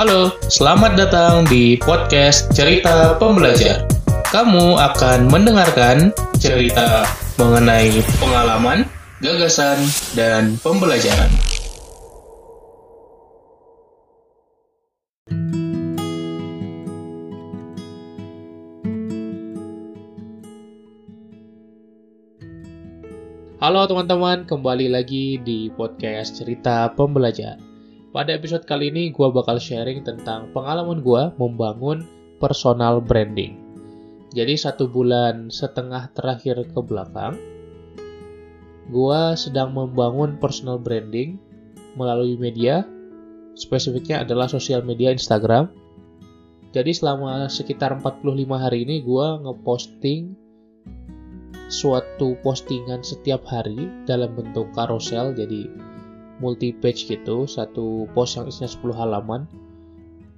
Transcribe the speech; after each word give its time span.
Halo, 0.00 0.32
selamat 0.48 0.96
datang 0.96 1.44
di 1.44 1.76
podcast 1.76 2.48
Cerita 2.56 3.20
Pembelajar. 3.20 3.84
Kamu 4.32 4.80
akan 4.80 5.28
mendengarkan 5.28 6.08
cerita 6.40 7.04
mengenai 7.36 8.00
pengalaman, 8.16 8.88
gagasan, 9.20 9.76
dan 10.16 10.56
pembelajaran. 10.64 11.28
Halo 23.60 23.84
teman-teman, 23.84 24.48
kembali 24.48 24.96
lagi 24.96 25.36
di 25.44 25.68
podcast 25.76 26.40
Cerita 26.40 26.88
Pembelajar. 26.96 27.69
Pada 28.10 28.34
episode 28.34 28.66
kali 28.66 28.90
ini, 28.90 29.14
gue 29.14 29.28
bakal 29.30 29.62
sharing 29.62 30.02
tentang 30.02 30.50
pengalaman 30.50 30.98
gue 30.98 31.30
membangun 31.38 32.02
personal 32.42 32.98
branding. 32.98 33.54
Jadi 34.34 34.58
satu 34.58 34.90
bulan 34.90 35.46
setengah 35.46 36.10
terakhir 36.10 36.58
ke 36.74 36.80
belakang, 36.82 37.38
gue 38.90 39.20
sedang 39.38 39.70
membangun 39.70 40.42
personal 40.42 40.82
branding 40.82 41.38
melalui 41.94 42.34
media, 42.34 42.82
spesifiknya 43.54 44.26
adalah 44.26 44.50
sosial 44.50 44.82
media 44.82 45.14
Instagram. 45.14 45.70
Jadi 46.74 46.90
selama 46.90 47.46
sekitar 47.46 47.94
45 48.02 48.26
hari 48.58 48.90
ini 48.90 49.06
gue 49.06 49.26
ngeposting 49.46 50.34
suatu 51.70 52.34
postingan 52.42 53.06
setiap 53.06 53.46
hari 53.46 53.86
dalam 54.02 54.34
bentuk 54.34 54.66
carousel 54.74 55.30
jadi 55.30 55.70
multi 56.40 56.72
page 56.72 57.06
gitu 57.06 57.46
satu 57.46 58.10
post 58.16 58.40
yang 58.40 58.48
isinya 58.48 58.66
10 58.66 58.96
halaman. 58.96 59.44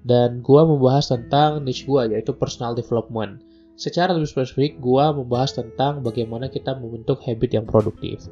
Dan 0.02 0.42
gua 0.42 0.66
membahas 0.66 1.14
tentang 1.14 1.62
niche 1.62 1.86
gua 1.86 2.10
yaitu 2.10 2.34
personal 2.34 2.74
development. 2.74 3.38
Secara 3.78 4.10
lebih 4.12 4.28
spesifik 4.28 4.82
gua 4.82 5.14
membahas 5.14 5.54
tentang 5.54 6.02
bagaimana 6.02 6.50
kita 6.50 6.74
membentuk 6.74 7.22
habit 7.22 7.54
yang 7.54 7.64
produktif. 7.64 8.26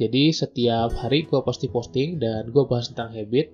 Jadi 0.00 0.32
setiap 0.32 0.96
hari 0.96 1.28
gua 1.28 1.44
pasti 1.44 1.68
posting 1.68 2.16
dan 2.16 2.48
gua 2.48 2.64
bahas 2.64 2.88
tentang 2.88 3.12
habit. 3.12 3.52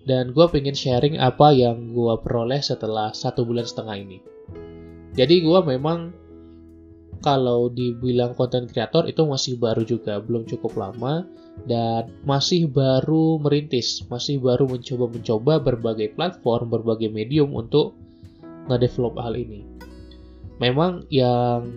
Dan 0.00 0.32
gue 0.32 0.46
pengen 0.48 0.72
sharing 0.72 1.20
apa 1.20 1.52
yang 1.52 1.92
gue 1.92 2.14
peroleh 2.24 2.64
setelah 2.64 3.12
satu 3.12 3.44
bulan 3.44 3.68
setengah 3.68 3.96
ini. 4.00 4.18
Jadi 5.12 5.44
gue 5.44 5.60
memang 5.60 6.16
kalau 7.20 7.68
dibilang 7.68 8.32
konten 8.32 8.64
kreator 8.64 9.04
itu 9.04 9.24
masih 9.28 9.60
baru 9.60 9.84
juga, 9.84 10.20
belum 10.24 10.48
cukup 10.48 10.76
lama 10.80 11.28
dan 11.68 12.08
masih 12.24 12.64
baru 12.68 13.36
merintis, 13.36 14.04
masih 14.08 14.40
baru 14.40 14.64
mencoba-mencoba 14.64 15.60
berbagai 15.60 16.16
platform, 16.16 16.72
berbagai 16.72 17.12
medium 17.12 17.52
untuk 17.52 17.92
nge-develop 18.72 19.20
hal 19.20 19.36
ini. 19.36 19.64
Memang 20.60 21.04
yang 21.12 21.76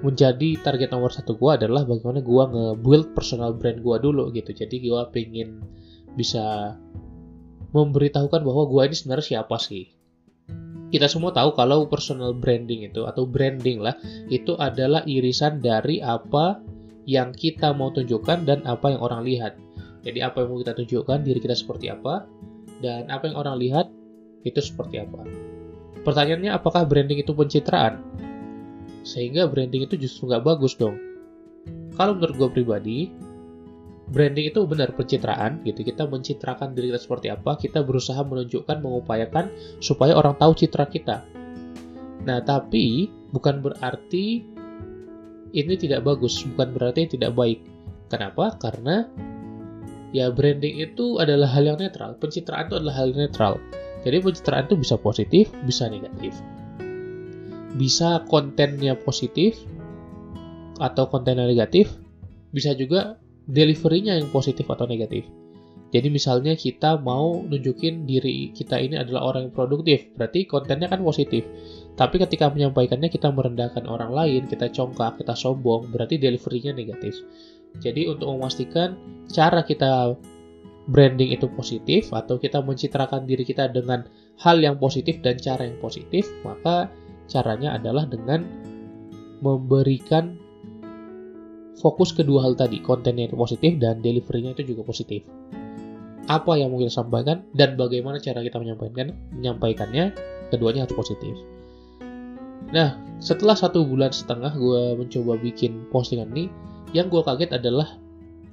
menjadi 0.00 0.60
target 0.60 0.92
nomor 0.92 1.12
satu 1.12 1.36
gue 1.36 1.60
adalah 1.60 1.84
bagaimana 1.84 2.20
gue 2.24 2.44
nge-build 2.52 3.16
personal 3.16 3.56
brand 3.56 3.80
gue 3.80 3.96
dulu 4.00 4.32
gitu. 4.32 4.52
Jadi 4.52 4.84
gue 4.84 5.02
pengen 5.12 5.64
bisa 6.16 6.76
memberitahukan 7.72 8.40
bahwa 8.44 8.64
gue 8.68 8.82
ini 8.92 8.96
sebenarnya 8.96 9.26
siapa 9.40 9.56
sih 9.60 9.93
kita 10.94 11.10
semua 11.10 11.34
tahu 11.34 11.58
kalau 11.58 11.90
personal 11.90 12.30
branding 12.30 12.86
itu 12.86 13.02
atau 13.02 13.26
branding 13.26 13.82
lah 13.82 13.98
itu 14.30 14.54
adalah 14.54 15.02
irisan 15.10 15.58
dari 15.58 15.98
apa 15.98 16.62
yang 17.02 17.34
kita 17.34 17.74
mau 17.74 17.90
tunjukkan 17.90 18.46
dan 18.46 18.62
apa 18.62 18.94
yang 18.94 19.02
orang 19.02 19.26
lihat. 19.26 19.58
Jadi 20.06 20.22
apa 20.22 20.46
yang 20.46 20.54
mau 20.54 20.58
kita 20.62 20.78
tunjukkan 20.78 21.26
diri 21.26 21.42
kita 21.42 21.58
seperti 21.58 21.90
apa 21.90 22.30
dan 22.78 23.10
apa 23.10 23.26
yang 23.26 23.34
orang 23.42 23.58
lihat 23.58 23.90
itu 24.46 24.62
seperti 24.62 25.02
apa. 25.02 25.26
Pertanyaannya 26.06 26.54
apakah 26.54 26.86
branding 26.86 27.26
itu 27.26 27.34
pencitraan? 27.34 27.98
Sehingga 29.02 29.50
branding 29.50 29.90
itu 29.90 29.98
justru 29.98 30.30
nggak 30.30 30.46
bagus 30.46 30.78
dong. 30.78 30.94
Kalau 31.98 32.14
menurut 32.14 32.38
gue 32.38 32.50
pribadi, 32.62 33.10
branding 34.10 34.52
itu 34.52 34.60
benar 34.68 34.92
pencitraan 34.92 35.64
gitu. 35.64 35.80
Kita 35.80 36.04
mencitrakan 36.04 36.76
diri 36.76 36.92
kita 36.92 37.00
seperti 37.00 37.32
apa 37.32 37.56
kita 37.56 37.80
berusaha 37.80 38.20
menunjukkan 38.20 38.80
mengupayakan 38.84 39.48
supaya 39.80 40.12
orang 40.16 40.36
tahu 40.36 40.52
citra 40.52 40.84
kita. 40.90 41.24
Nah 42.24 42.40
tapi 42.44 43.08
bukan 43.32 43.64
berarti 43.64 44.44
ini 45.54 45.74
tidak 45.78 46.04
bagus 46.04 46.42
bukan 46.52 46.74
berarti 46.74 47.16
tidak 47.16 47.32
baik. 47.32 47.64
Kenapa? 48.12 48.58
Karena 48.60 49.08
ya 50.12 50.28
branding 50.28 50.78
itu 50.84 51.18
adalah 51.18 51.48
hal 51.50 51.64
yang 51.64 51.78
netral 51.80 52.14
pencitraan 52.20 52.68
itu 52.68 52.76
adalah 52.76 52.94
hal 53.00 53.06
yang 53.14 53.30
netral. 53.30 53.56
Jadi 54.04 54.20
pencitraan 54.20 54.68
itu 54.68 54.76
bisa 54.76 55.00
positif 55.00 55.48
bisa 55.64 55.88
negatif. 55.88 56.36
Bisa 57.74 58.22
kontennya 58.28 58.94
positif 58.94 59.56
atau 60.78 61.06
kontennya 61.08 61.46
negatif 61.46 61.90
bisa 62.54 62.70
juga 62.78 63.18
deliverynya 63.48 64.16
yang 64.20 64.28
positif 64.32 64.64
atau 64.68 64.88
negatif. 64.88 65.28
Jadi 65.94 66.10
misalnya 66.10 66.58
kita 66.58 66.98
mau 66.98 67.46
nunjukin 67.46 68.02
diri 68.02 68.50
kita 68.50 68.82
ini 68.82 68.98
adalah 68.98 69.30
orang 69.30 69.46
yang 69.46 69.54
produktif, 69.54 70.10
berarti 70.18 70.42
kontennya 70.42 70.90
kan 70.90 70.98
positif. 71.06 71.46
Tapi 71.94 72.18
ketika 72.18 72.50
menyampaikannya 72.50 73.06
kita 73.06 73.30
merendahkan 73.30 73.86
orang 73.86 74.10
lain, 74.10 74.50
kita 74.50 74.74
congkak, 74.74 75.22
kita 75.22 75.38
sombong, 75.38 75.86
berarti 75.94 76.18
deliverynya 76.18 76.74
negatif. 76.74 77.14
Jadi 77.78 78.10
untuk 78.10 78.26
memastikan 78.34 78.98
cara 79.30 79.62
kita 79.62 80.18
branding 80.90 81.30
itu 81.30 81.46
positif 81.54 82.10
atau 82.10 82.42
kita 82.42 82.58
mencitrakan 82.58 83.22
diri 83.24 83.46
kita 83.46 83.70
dengan 83.70 84.02
hal 84.42 84.58
yang 84.58 84.76
positif 84.82 85.22
dan 85.22 85.38
cara 85.38 85.62
yang 85.62 85.78
positif, 85.78 86.26
maka 86.42 86.90
caranya 87.30 87.78
adalah 87.78 88.02
dengan 88.10 88.42
memberikan 89.40 90.42
fokus 91.84 92.16
kedua 92.16 92.40
hal 92.48 92.56
tadi, 92.56 92.80
kontennya 92.80 93.28
itu 93.28 93.36
positif 93.36 93.76
dan 93.76 94.00
deliverynya 94.00 94.56
itu 94.56 94.72
juga 94.72 94.88
positif. 94.88 95.20
Apa 96.32 96.56
yang 96.56 96.72
mau 96.72 96.80
kita 96.80 97.04
sampaikan 97.04 97.44
dan 97.52 97.76
bagaimana 97.76 98.16
cara 98.16 98.40
kita 98.40 98.56
menyampaikan 98.56 99.12
menyampaikannya, 99.36 100.16
keduanya 100.48 100.88
harus 100.88 100.96
positif. 100.96 101.36
Nah, 102.72 102.96
setelah 103.20 103.52
satu 103.52 103.84
bulan 103.84 104.08
setengah 104.08 104.56
gue 104.56 104.96
mencoba 104.96 105.36
bikin 105.36 105.84
postingan 105.92 106.32
ini, 106.32 106.48
yang 106.96 107.12
gue 107.12 107.20
kaget 107.20 107.60
adalah 107.60 108.00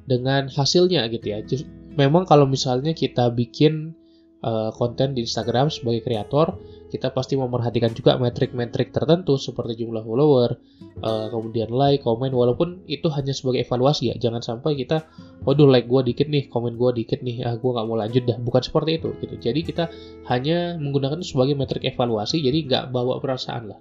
dengan 0.03 0.52
hasilnya 0.52 1.08
gitu 1.08 1.31
ya. 1.31 1.40
Just, 1.47 1.64
memang 1.96 2.28
kalau 2.28 2.44
misalnya 2.44 2.91
kita 2.91 3.31
bikin 3.31 3.96
uh, 4.44 4.75
konten 4.75 5.16
di 5.16 5.24
Instagram 5.24 5.72
sebagai 5.72 6.03
kreator, 6.03 6.59
kita 6.91 7.16
pasti 7.16 7.40
memperhatikan 7.40 7.96
juga 7.96 8.19
metrik-metrik 8.19 8.91
tertentu 8.91 9.40
seperti 9.40 9.79
jumlah 9.79 10.03
follower, 10.03 10.59
uh, 11.00 11.31
kemudian 11.31 11.72
like, 11.72 12.03
komen, 12.03 12.35
walaupun 12.35 12.84
itu 12.91 13.07
hanya 13.16 13.31
sebagai 13.31 13.63
evaluasi 13.63 14.12
ya. 14.12 14.16
Jangan 14.19 14.44
sampai 14.44 14.75
kita, 14.75 15.07
waduh 15.47 15.72
like 15.72 15.88
gue 15.88 16.12
dikit 16.12 16.28
nih, 16.28 16.52
komen 16.52 16.75
gue 16.75 16.91
dikit 17.00 17.24
nih, 17.24 17.47
ah 17.47 17.56
gue 17.56 17.72
nggak 17.72 17.85
mau 17.88 17.96
lanjut 17.96 18.28
dah. 18.28 18.38
Bukan 18.44 18.62
seperti 18.62 19.00
itu 19.00 19.16
gitu. 19.24 19.35
Jadi 19.40 19.59
kita 19.63 19.88
hanya 20.28 20.75
menggunakan 20.75 21.24
sebagai 21.24 21.56
metrik 21.56 21.88
evaluasi, 21.88 22.44
jadi 22.44 22.57
nggak 22.68 22.84
bawa 22.91 23.23
perasaan 23.23 23.72
lah. 23.72 23.79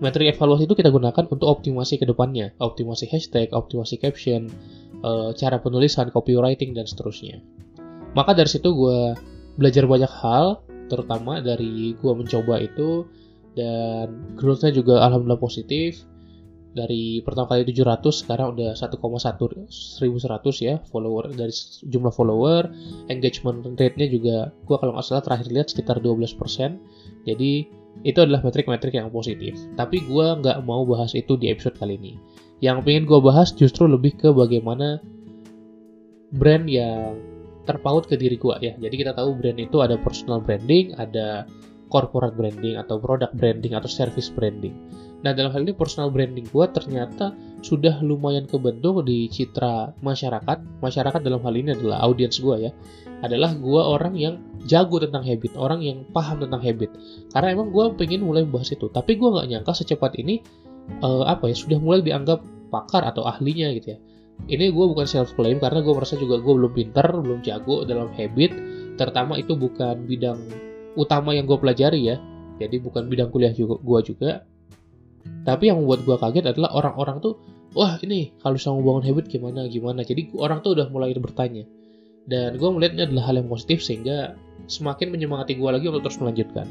Metrik 0.00 0.32
evaluasi 0.32 0.64
itu 0.64 0.72
kita 0.72 0.88
gunakan 0.88 1.28
untuk 1.28 1.52
optimasi 1.52 2.00
ke 2.00 2.08
depannya, 2.08 2.56
optimasi 2.56 3.12
hashtag, 3.12 3.52
optimasi 3.52 4.00
caption, 4.00 4.48
uh, 5.04 5.36
cara 5.36 5.60
penulisan, 5.60 6.08
copywriting, 6.08 6.72
dan 6.72 6.88
seterusnya. 6.88 7.44
Maka 8.16 8.32
dari 8.32 8.48
situ 8.48 8.72
gue 8.72 9.12
belajar 9.60 9.84
banyak 9.84 10.08
hal, 10.08 10.64
terutama 10.86 11.42
dari 11.42 11.94
gue 11.98 12.12
mencoba 12.12 12.62
itu 12.62 13.06
dan 13.56 14.36
growth-nya 14.36 14.72
juga 14.74 15.02
alhamdulillah 15.02 15.40
positif. 15.40 16.04
Dari 16.76 17.24
pertama 17.24 17.56
kali 17.56 17.64
700 17.72 18.04
sekarang 18.04 18.52
udah 18.52 18.76
1,1 18.76 19.00
1100 19.00 20.60
ya 20.60 20.76
follower. 20.92 21.32
Dari 21.32 21.54
jumlah 21.88 22.12
follower 22.12 22.68
engagement 23.08 23.64
rate-nya 23.80 24.06
juga 24.12 24.36
gue 24.52 24.76
kalau 24.76 24.92
nggak 24.92 25.06
salah 25.08 25.24
terakhir 25.24 25.48
lihat 25.48 25.72
sekitar 25.72 26.04
12% 26.04 26.36
jadi 27.24 27.64
itu 28.04 28.18
adalah 28.20 28.44
metrik-metrik 28.44 28.92
yang 28.92 29.08
positif. 29.08 29.56
Tapi 29.74 30.04
gue 30.04 30.26
nggak 30.44 30.60
mau 30.68 30.84
bahas 30.84 31.16
itu 31.16 31.40
di 31.40 31.48
episode 31.48 31.80
kali 31.80 31.96
ini. 31.96 32.20
Yang 32.60 32.84
pengen 32.84 33.04
gue 33.08 33.20
bahas 33.24 33.56
justru 33.56 33.88
lebih 33.88 34.20
ke 34.20 34.28
bagaimana 34.32 35.00
brand 36.36 36.68
yang 36.68 37.16
terpaut 37.66 38.06
ke 38.06 38.14
diri 38.14 38.38
gue 38.38 38.54
ya. 38.62 38.72
Jadi 38.78 38.94
kita 38.94 39.12
tahu 39.12 39.34
brand 39.36 39.58
itu 39.58 39.82
ada 39.82 39.98
personal 39.98 40.38
branding, 40.38 40.94
ada 40.96 41.44
corporate 41.90 42.34
branding 42.34 42.78
atau 42.78 42.98
product 42.98 43.34
branding 43.34 43.74
atau 43.74 43.90
service 43.90 44.30
branding. 44.30 44.74
Nah 45.26 45.34
dalam 45.34 45.50
hal 45.50 45.66
ini 45.66 45.74
personal 45.74 46.14
branding 46.14 46.46
gue 46.46 46.66
ternyata 46.70 47.34
sudah 47.62 47.98
lumayan 48.02 48.46
kebentuk 48.46 49.02
di 49.02 49.26
citra 49.26 49.94
masyarakat. 50.00 50.82
Masyarakat 50.82 51.20
dalam 51.22 51.42
hal 51.42 51.54
ini 51.58 51.74
adalah 51.74 52.06
audiens 52.06 52.38
gue 52.38 52.70
ya. 52.70 52.72
Adalah 53.26 53.56
gue 53.58 53.82
orang 53.82 54.14
yang 54.14 54.34
jago 54.68 55.02
tentang 55.02 55.24
habit, 55.24 55.56
orang 55.56 55.80
yang 55.82 56.04
paham 56.14 56.38
tentang 56.42 56.60
habit. 56.62 56.94
Karena 57.32 57.48
emang 57.58 57.74
gue 57.74 57.84
pengen 57.98 58.22
mulai 58.22 58.44
membahas 58.44 58.76
itu. 58.76 58.86
Tapi 58.92 59.18
gue 59.18 59.28
nggak 59.30 59.46
nyangka 59.50 59.72
secepat 59.82 60.14
ini 60.20 60.44
uh, 61.02 61.24
apa 61.26 61.50
ya 61.50 61.56
sudah 61.56 61.78
mulai 61.80 62.04
dianggap 62.04 62.44
pakar 62.70 63.06
atau 63.06 63.24
ahlinya 63.24 63.72
gitu 63.78 63.94
ya 63.94 63.98
ini 64.46 64.70
gue 64.70 64.86
bukan 64.86 65.08
self 65.08 65.34
claim 65.34 65.58
karena 65.58 65.82
gue 65.82 65.90
merasa 65.90 66.14
juga 66.14 66.38
gue 66.38 66.54
belum 66.54 66.72
pinter 66.76 67.06
belum 67.10 67.40
jago 67.42 67.82
dalam 67.82 68.12
habit. 68.14 68.52
Terutama 68.96 69.36
itu 69.40 69.56
bukan 69.58 70.06
bidang 70.06 70.38
utama 70.94 71.34
yang 71.34 71.48
gue 71.48 71.58
pelajari 71.58 72.14
ya. 72.14 72.16
Jadi 72.56 72.76
bukan 72.80 73.10
bidang 73.10 73.28
kuliah 73.32 73.52
juga 73.52 73.80
gue 73.82 74.00
juga. 74.14 74.30
Tapi 75.42 75.68
yang 75.68 75.82
membuat 75.82 76.06
gue 76.06 76.16
kaget 76.16 76.44
adalah 76.54 76.70
orang-orang 76.78 77.18
tuh 77.18 77.34
wah 77.74 77.98
ini 78.00 78.32
kalau 78.40 78.56
bisa 78.56 78.70
membangun 78.70 79.04
habit 79.04 79.26
gimana 79.26 79.66
gimana? 79.66 80.00
Jadi 80.06 80.30
orang 80.38 80.62
tuh 80.62 80.78
udah 80.78 80.86
mulai 80.94 81.12
bertanya. 81.18 81.66
Dan 82.26 82.58
gue 82.58 82.70
melihatnya 82.70 83.06
adalah 83.06 83.30
hal 83.30 83.42
yang 83.42 83.48
positif 83.50 83.82
sehingga 83.82 84.34
semakin 84.66 85.14
menyemangati 85.14 85.58
gue 85.58 85.70
lagi 85.70 85.86
untuk 85.90 86.06
terus 86.06 86.18
melanjutkan. 86.18 86.66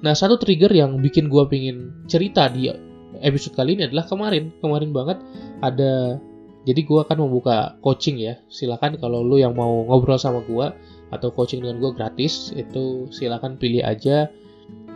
Nah 0.00 0.16
satu 0.16 0.40
trigger 0.40 0.72
yang 0.72 1.00
bikin 1.00 1.28
gue 1.28 1.44
pingin 1.48 1.92
cerita 2.08 2.48
di 2.48 2.72
episode 3.20 3.56
kali 3.56 3.76
ini 3.76 3.88
adalah 3.88 4.08
kemarin. 4.08 4.52
Kemarin 4.60 4.90
banget 4.92 5.18
ada 5.60 6.20
jadi 6.68 6.80
gue 6.84 7.00
akan 7.00 7.24
membuka 7.24 7.80
coaching 7.80 8.20
ya. 8.20 8.36
Silakan 8.52 9.00
kalau 9.00 9.24
lu 9.24 9.40
yang 9.40 9.56
mau 9.56 9.84
ngobrol 9.88 10.20
sama 10.20 10.44
gue 10.44 10.66
atau 11.10 11.28
coaching 11.32 11.64
dengan 11.64 11.80
gue 11.80 11.90
gratis 11.96 12.52
itu 12.52 13.08
silakan 13.10 13.56
pilih 13.56 13.82
aja 13.82 14.28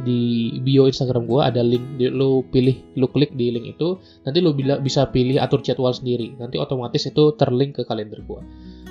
di 0.06 0.54
bio 0.62 0.86
Instagram 0.86 1.26
gue 1.26 1.40
ada 1.42 1.62
link 1.62 1.98
di, 1.98 2.06
lu 2.10 2.46
pilih 2.50 2.78
lu 2.98 3.06
klik 3.10 3.34
di 3.34 3.50
link 3.50 3.78
itu 3.78 3.98
nanti 4.22 4.38
lu 4.42 4.54
bisa 4.82 5.08
pilih 5.08 5.40
atur 5.40 5.64
jadwal 5.64 5.96
sendiri. 5.96 6.36
Nanti 6.36 6.60
otomatis 6.60 7.08
itu 7.08 7.32
terlink 7.34 7.80
ke 7.80 7.82
kalender 7.88 8.20
gue 8.20 8.40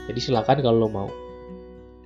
jadi 0.07 0.19
silakan 0.19 0.59
kalau 0.59 0.77
lo 0.87 0.89
mau. 0.91 1.09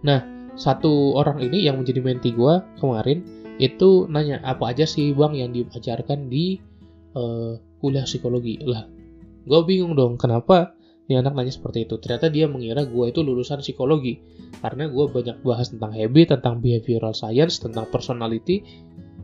Nah 0.05 0.21
satu 0.57 1.13
orang 1.17 1.41
ini 1.41 1.65
yang 1.65 1.81
menjadi 1.81 2.01
menti 2.01 2.33
gue 2.33 2.53
kemarin 2.81 3.21
itu 3.57 4.05
nanya 4.09 4.41
apa 4.45 4.73
aja 4.73 4.85
sih 4.85 5.13
bang 5.13 5.33
yang 5.33 5.49
diajarkan 5.53 6.29
di 6.29 6.61
uh, 7.17 7.57
kuliah 7.81 8.05
psikologi? 8.05 8.61
Lah 8.61 8.85
gue 9.47 9.59
bingung 9.63 9.95
dong 9.95 10.19
kenapa 10.19 10.77
ini 11.07 11.23
anak 11.23 11.39
nanya 11.39 11.55
seperti 11.55 11.87
itu? 11.87 11.95
Ternyata 12.03 12.27
dia 12.27 12.51
mengira 12.51 12.83
gue 12.83 13.05
itu 13.07 13.23
lulusan 13.23 13.63
psikologi. 13.63 14.19
Karena 14.59 14.91
gue 14.91 15.07
banyak 15.07 15.39
bahas 15.39 15.71
tentang 15.71 15.95
habit 15.95 16.35
tentang 16.35 16.59
behavioral 16.59 17.15
science 17.15 17.63
tentang 17.63 17.87
personality 17.87 18.67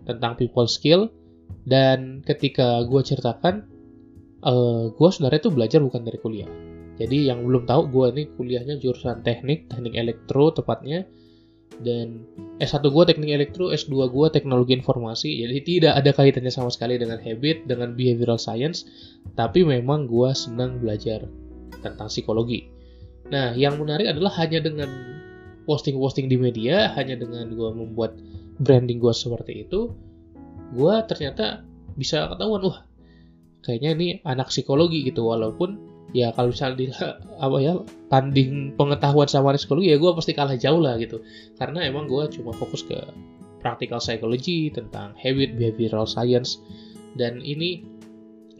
tentang 0.07 0.39
people 0.39 0.63
skill. 0.71 1.11
Dan 1.67 2.23
ketika 2.23 2.87
gue 2.87 3.03
ceritakan 3.03 3.67
uh, 4.47 4.51
eh, 4.51 4.83
gue 4.95 5.09
sebenarnya 5.11 5.39
itu 5.43 5.51
belajar 5.51 5.79
bukan 5.83 6.01
dari 6.07 6.19
kuliah. 6.23 6.49
Jadi 6.95 7.27
yang 7.27 7.43
belum 7.43 7.67
tahu 7.67 7.91
gue 7.91 8.05
ini 8.15 8.23
kuliahnya 8.31 8.79
jurusan 8.79 9.19
teknik 9.19 9.67
teknik 9.67 9.99
elektro 9.99 10.55
tepatnya 10.55 11.03
dan 11.81 12.21
S1 12.61 12.85
gue 12.85 13.03
teknik 13.09 13.31
elektro, 13.33 13.73
S2 13.73 14.13
gue 14.13 14.27
teknologi 14.29 14.77
informasi, 14.77 15.41
jadi 15.41 15.57
tidak 15.65 15.93
ada 15.97 16.11
kaitannya 16.13 16.53
sama 16.53 16.69
sekali 16.69 17.01
dengan 17.01 17.17
habit, 17.17 17.65
dengan 17.65 17.97
behavioral 17.97 18.37
science, 18.37 18.85
tapi 19.33 19.65
memang 19.65 20.05
gue 20.05 20.29
senang 20.37 20.77
belajar 20.77 21.25
tentang 21.81 22.07
psikologi. 22.11 22.69
Nah, 23.33 23.57
yang 23.57 23.81
menarik 23.81 24.13
adalah 24.13 24.35
hanya 24.37 24.61
dengan 24.61 24.87
posting-posting 25.65 26.29
di 26.29 26.37
media, 26.37 26.91
hanya 26.93 27.17
dengan 27.17 27.49
gue 27.49 27.69
membuat 27.73 28.19
branding 28.61 29.01
gue 29.01 29.13
seperti 29.15 29.65
itu, 29.65 29.95
gue 30.73 30.93
ternyata 31.09 31.65
bisa 31.93 32.29
ketahuan 32.33 32.65
wah 32.65 32.79
kayaknya 33.63 33.89
ini 33.95 34.07
anak 34.27 34.49
psikologi 34.49 35.07
gitu. 35.07 35.25
Walaupun 35.29 35.92
ya 36.13 36.29
kalau 36.31 36.53
misalnya 36.53 36.77
di 36.77 36.87
apa 37.45 37.57
ya 37.59 37.73
tanding 38.07 38.77
pengetahuan 38.77 39.25
sama 39.25 39.57
psikologi 39.57 39.91
ya 39.91 39.97
gue 39.97 40.11
pasti 40.13 40.31
kalah 40.37 40.55
jauh 40.55 40.79
lah 40.79 40.95
gitu. 41.01 41.19
Karena 41.57 41.83
emang 41.83 42.05
gue 42.05 42.23
cuma 42.29 42.53
fokus 42.53 42.85
ke 42.85 42.95
practical 43.59 43.97
psychology 43.97 44.69
tentang 44.69 45.17
habit 45.17 45.57
behavioral 45.57 46.05
science. 46.05 46.61
Dan 47.17 47.41
ini 47.41 47.81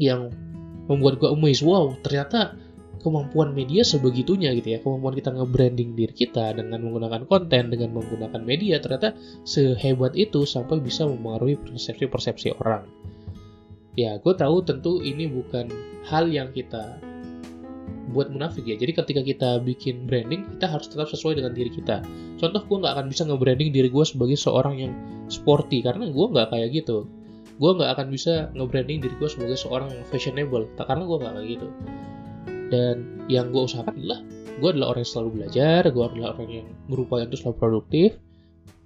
yang 0.02 0.34
membuat 0.90 1.22
gue 1.22 1.30
amazed 1.30 1.64
wow 1.64 1.94
ternyata 2.02 2.58
kemampuan 3.06 3.54
media 3.54 3.86
sebegitunya 3.86 4.56
gitu 4.58 4.74
ya. 4.74 4.80
Kemampuan 4.82 5.14
kita 5.14 5.30
nge-branding 5.36 5.94
diri 5.94 6.16
kita 6.16 6.58
dengan 6.58 6.82
menggunakan 6.82 7.30
konten 7.30 7.70
dengan 7.70 7.94
menggunakan 7.94 8.42
media 8.42 8.82
ternyata 8.82 9.14
sehebat 9.46 10.18
itu 10.18 10.48
sampai 10.50 10.82
bisa 10.82 11.06
memengaruhi 11.06 11.60
persepsi-persepsi 11.62 12.58
orang. 12.58 12.90
Ya 13.94 14.18
gue 14.18 14.34
tahu 14.34 14.66
tentu 14.66 15.06
ini 15.06 15.30
bukan 15.30 15.70
hal 16.10 16.26
yang 16.34 16.50
kita 16.50 16.98
buat 18.14 18.30
munafik 18.30 18.64
ya. 18.64 18.78
Jadi 18.78 18.94
ketika 18.94 19.22
kita 19.26 19.50
bikin 19.66 20.06
branding 20.06 20.46
kita 20.58 20.70
harus 20.70 20.88
tetap 20.88 21.10
sesuai 21.10 21.42
dengan 21.42 21.52
diri 21.52 21.74
kita. 21.74 22.06
Contoh 22.38 22.62
gue 22.64 22.78
nggak 22.80 22.94
akan 22.94 23.06
bisa 23.10 23.26
nge-branding 23.26 23.70
diri 23.74 23.90
gue 23.90 24.06
sebagai 24.06 24.38
seorang 24.38 24.76
yang 24.78 24.94
sporty 25.28 25.82
karena 25.82 26.08
gue 26.08 26.26
nggak 26.30 26.54
kayak 26.54 26.70
gitu. 26.72 27.10
Gue 27.58 27.72
nggak 27.74 27.98
akan 27.98 28.08
bisa 28.14 28.54
nge-branding 28.54 29.02
diri 29.02 29.16
gue 29.18 29.30
sebagai 29.30 29.58
seorang 29.58 29.90
yang 29.90 30.06
fashionable 30.08 30.70
karena 30.78 31.04
gue 31.04 31.18
nggak 31.18 31.34
kayak 31.34 31.50
gitu. 31.60 31.68
Dan 32.70 32.96
yang 33.28 33.50
gue 33.50 33.66
usahakan 33.66 33.98
adalah 33.98 34.22
gue 34.64 34.70
adalah 34.70 34.88
orang 34.94 35.02
yang 35.02 35.12
selalu 35.12 35.30
belajar 35.42 35.82
gue 35.90 36.04
adalah 36.04 36.30
orang 36.38 36.50
yang 36.64 36.68
berupaya 36.86 37.26
untuk 37.26 37.40
selalu 37.42 37.58
produktif 37.58 38.10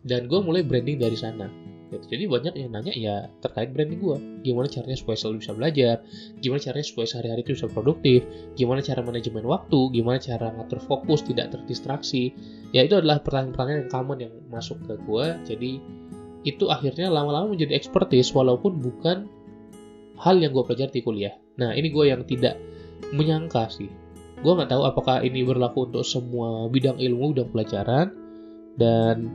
dan 0.08 0.32
gue 0.32 0.40
mulai 0.40 0.64
branding 0.64 0.98
dari 0.98 1.18
sana 1.20 1.52
gitu. 1.88 2.06
jadi 2.16 2.24
banyak 2.28 2.54
yang 2.60 2.70
nanya 2.76 2.94
ya 2.94 3.16
terkait 3.40 3.72
branding 3.72 4.00
gue 4.00 4.18
gimana 4.44 4.68
caranya 4.68 4.98
supaya 5.00 5.18
selalu 5.20 5.36
bisa 5.44 5.52
belajar? 5.56 5.96
Gimana 6.40 6.60
caranya 6.60 6.88
supaya 6.88 7.08
sehari-hari 7.08 7.42
itu 7.44 7.52
bisa 7.56 7.68
produktif? 7.72 8.20
Gimana 8.56 8.80
cara 8.84 9.02
manajemen 9.04 9.44
waktu? 9.48 9.80
Gimana 9.96 10.18
cara 10.20 10.48
ngatur 10.56 10.80
fokus 10.84 11.24
tidak 11.24 11.56
terdistraksi? 11.56 12.32
Ya 12.76 12.84
itu 12.84 13.00
adalah 13.00 13.24
pertanyaan-pertanyaan 13.24 13.80
yang 13.88 13.92
common 13.92 14.18
yang 14.20 14.34
masuk 14.52 14.78
ke 14.86 14.94
gue 15.04 15.26
jadi 15.48 15.72
itu 16.48 16.66
akhirnya 16.72 17.12
lama-lama 17.12 17.52
menjadi 17.52 17.76
expertise 17.76 18.32
walaupun 18.32 18.80
bukan 18.80 19.28
hal 20.18 20.36
yang 20.40 20.56
gue 20.56 20.64
pelajari 20.64 20.92
di 20.96 21.02
kuliah. 21.04 21.36
Nah 21.60 21.74
ini 21.74 21.92
gue 21.92 22.06
yang 22.08 22.24
tidak 22.24 22.56
menyangka 23.12 23.68
sih. 23.68 23.90
Gue 24.42 24.54
nggak 24.54 24.70
tahu 24.70 24.84
apakah 24.86 25.26
ini 25.26 25.42
berlaku 25.42 25.90
untuk 25.90 26.06
semua 26.06 26.70
bidang 26.70 27.02
ilmu 27.02 27.34
bidang 27.34 27.50
pelajaran. 27.50 28.08
Dan 28.78 29.34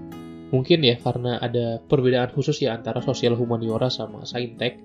mungkin 0.53 0.85
ya 0.85 1.01
karena 1.01 1.41
ada 1.41 1.81
perbedaan 1.81 2.31
khusus 2.37 2.61
ya 2.61 2.77
antara 2.77 3.01
sosial 3.01 3.35
humaniora 3.35 3.89
sama 3.89 4.29
saintek 4.29 4.77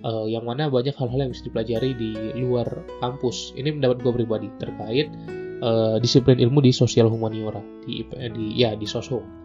uh, 0.00 0.24
yang 0.24 0.48
mana 0.48 0.72
banyak 0.72 0.96
hal-hal 0.96 1.28
yang 1.28 1.30
bisa 1.30 1.44
dipelajari 1.44 1.92
di 1.92 2.12
luar 2.40 2.66
kampus. 3.04 3.52
Ini 3.54 3.76
mendapat 3.76 4.00
gue 4.00 4.12
pribadi 4.16 4.48
terkait 4.56 5.12
uh, 5.60 5.96
disiplin 6.00 6.40
ilmu 6.40 6.64
di 6.64 6.72
sosial 6.72 7.12
humaniora 7.12 7.60
di 7.84 8.04
di 8.08 8.44
ya 8.56 8.72
di 8.74 8.88
soshum 8.88 9.44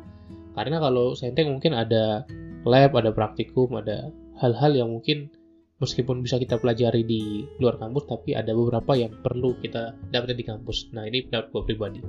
karena 0.57 0.81
kalau 0.81 1.15
saintek 1.15 1.47
mungkin 1.47 1.71
ada 1.71 2.27
lab 2.67 2.91
ada 2.97 3.15
praktikum 3.15 3.71
ada 3.79 4.11
hal-hal 4.43 4.75
yang 4.75 4.89
mungkin 4.91 5.31
meskipun 5.79 6.19
bisa 6.19 6.35
kita 6.35 6.59
pelajari 6.59 7.07
di 7.07 7.47
luar 7.63 7.79
kampus 7.79 8.03
tapi 8.09 8.35
ada 8.35 8.51
beberapa 8.51 8.99
yang 8.99 9.15
perlu 9.23 9.55
kita 9.63 9.95
dapatkan 10.11 10.35
di 10.35 10.45
kampus. 10.45 10.91
Nah 10.91 11.07
ini 11.07 11.23
pendapat 11.23 11.47
gue 11.55 11.61
pribadi 11.63 11.99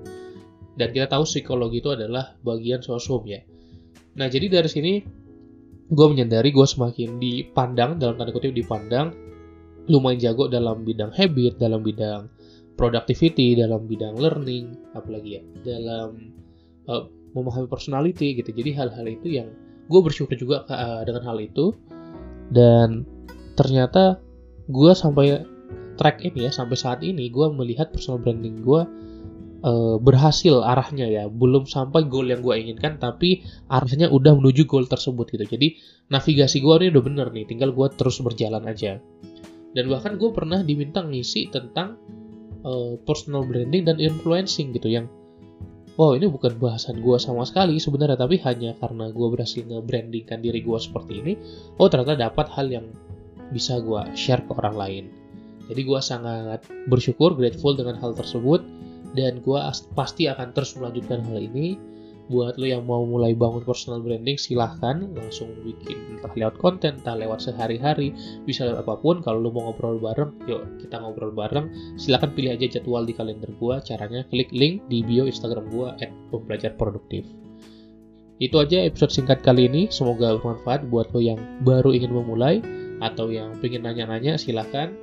dan 0.78 0.94
kita 0.94 1.10
tahu 1.10 1.26
psikologi 1.26 1.82
itu 1.82 1.90
adalah 1.94 2.36
bagian 2.42 2.82
sosum 2.82 3.26
ya. 3.26 3.42
Nah 4.18 4.26
jadi 4.30 4.46
dari 4.50 4.70
sini 4.70 4.92
gue 5.90 6.06
menyadari 6.06 6.54
gue 6.54 6.66
semakin 6.66 7.18
dipandang 7.18 7.98
dalam 7.98 8.14
tanda 8.14 8.30
kutip 8.30 8.54
dipandang 8.54 9.10
lumayan 9.90 10.22
jago 10.22 10.46
dalam 10.46 10.86
bidang 10.86 11.10
habit 11.10 11.58
dalam 11.58 11.82
bidang 11.82 12.30
productivity 12.78 13.58
dalam 13.58 13.90
bidang 13.90 14.14
learning 14.14 14.94
apalagi 14.94 15.40
ya 15.40 15.42
dalam 15.66 16.30
uh, 16.86 17.04
memahami 17.34 17.66
personality 17.70 18.38
gitu. 18.38 18.50
Jadi 18.50 18.70
hal-hal 18.74 19.06
itu 19.06 19.28
yang 19.42 19.48
gue 19.90 20.00
bersyukur 20.00 20.34
juga 20.38 20.66
uh, 20.70 21.02
dengan 21.06 21.26
hal 21.26 21.38
itu. 21.42 21.74
Dan 22.50 23.06
ternyata 23.54 24.18
gue 24.66 24.92
sampai 24.94 25.42
track 25.94 26.24
ini 26.24 26.48
ya 26.48 26.50
sampai 26.50 26.76
saat 26.78 27.00
ini 27.04 27.28
gue 27.28 27.46
melihat 27.52 27.92
personal 27.92 28.18
branding 28.22 28.64
gue 28.64 28.82
uh, 29.64 29.96
berhasil 30.00 30.60
arahnya 30.64 31.06
ya. 31.08 31.24
Belum 31.26 31.64
sampai 31.64 32.06
goal 32.06 32.28
yang 32.28 32.44
gue 32.44 32.54
inginkan 32.56 33.00
tapi 33.00 33.44
arahnya 33.70 34.08
udah 34.10 34.36
menuju 34.36 34.66
goal 34.66 34.84
tersebut 34.86 35.30
gitu. 35.32 35.44
Jadi 35.44 35.76
navigasi 36.10 36.60
gue 36.60 36.74
ini 36.84 36.86
udah 36.92 37.02
bener 37.04 37.26
nih 37.32 37.44
tinggal 37.48 37.72
gue 37.72 37.86
terus 37.96 38.20
berjalan 38.20 38.64
aja. 38.66 38.98
Dan 39.70 39.86
bahkan 39.86 40.18
gue 40.18 40.30
pernah 40.34 40.60
diminta 40.66 41.00
ngisi 41.04 41.48
tentang 41.48 41.94
uh, 42.66 42.98
personal 43.06 43.46
branding 43.46 43.86
dan 43.86 43.96
influencing 44.02 44.74
gitu 44.74 44.90
yang 44.90 45.06
wow 45.94 46.16
ini 46.16 46.26
bukan 46.26 46.56
bahasan 46.58 47.04
gue 47.04 47.16
sama 47.20 47.44
sekali 47.44 47.76
sebenarnya 47.76 48.18
tapi 48.18 48.40
hanya 48.42 48.74
karena 48.80 49.12
gue 49.12 49.26
berhasil 49.30 49.62
nge-brandingkan 49.62 50.40
diri 50.40 50.64
gue 50.64 50.78
seperti 50.80 51.12
ini 51.22 51.32
oh 51.76 51.86
ternyata 51.86 52.16
dapat 52.18 52.46
hal 52.50 52.66
yang 52.72 52.86
bisa 53.50 53.82
gue 53.82 54.02
share 54.14 54.46
ke 54.46 54.52
orang 54.54 54.76
lain. 54.78 55.04
Jadi 55.70 55.86
gue 55.86 56.00
sangat 56.02 56.66
bersyukur, 56.90 57.38
grateful 57.38 57.78
dengan 57.78 57.94
hal 57.98 58.14
tersebut, 58.14 58.62
dan 59.14 59.42
gue 59.42 59.60
pasti 59.94 60.30
akan 60.30 60.54
terus 60.54 60.76
melanjutkan 60.78 61.22
hal 61.26 61.38
ini. 61.38 61.78
Buat 62.30 62.62
lo 62.62 62.66
yang 62.70 62.86
mau 62.86 63.02
mulai 63.02 63.34
bangun 63.34 63.66
personal 63.66 63.98
branding, 64.06 64.38
silahkan 64.38 65.02
langsung 65.18 65.50
bikin 65.66 66.14
entah 66.14 66.30
lewat 66.38 66.62
konten, 66.62 67.02
entah 67.02 67.18
lewat 67.18 67.42
sehari-hari, 67.42 68.14
bisa 68.46 68.70
lewat 68.70 68.86
apa 68.86 68.94
pun. 69.02 69.18
Kalau 69.18 69.42
lo 69.42 69.50
mau 69.50 69.66
ngobrol 69.66 69.98
bareng, 69.98 70.46
yuk 70.46 70.62
kita 70.78 71.02
ngobrol 71.02 71.34
bareng. 71.34 71.98
Silahkan 71.98 72.30
pilih 72.30 72.54
aja 72.54 72.78
jadwal 72.78 73.02
di 73.02 73.18
kalender 73.18 73.50
gue. 73.50 73.74
Caranya 73.82 74.22
klik 74.30 74.54
link 74.54 74.86
di 74.86 75.02
bio 75.02 75.26
Instagram 75.26 75.74
gue 75.74 75.88
at 76.06 76.14
pembelajar 76.30 76.78
produktif. 76.78 77.26
Itu 78.38 78.62
aja 78.62 78.78
episode 78.86 79.10
singkat 79.10 79.42
kali 79.42 79.66
ini. 79.66 79.90
Semoga 79.90 80.38
bermanfaat 80.38 80.86
buat 80.86 81.10
lo 81.10 81.18
yang 81.18 81.42
baru 81.66 81.90
ingin 81.90 82.14
memulai 82.14 82.62
atau 83.02 83.26
yang 83.26 83.58
pengen 83.58 83.82
nanya-nanya 83.82 84.38
silahkan 84.38 84.94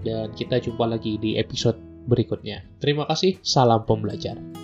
dan 0.00 0.32
kita 0.32 0.56
jumpa 0.56 0.88
lagi 0.88 1.20
di 1.20 1.36
episode 1.36 1.89
berikutnya. 2.10 2.66
Terima 2.82 3.06
kasih, 3.06 3.38
salam 3.46 3.86
pembelajar. 3.86 4.59